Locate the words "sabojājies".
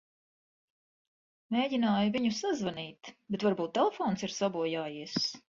4.41-5.17